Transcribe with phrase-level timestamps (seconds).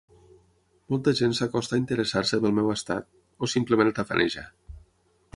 [0.93, 3.07] Molta gent s'acosta a interessar-se pel meu estat,
[3.47, 4.47] o simplement a tafanejar.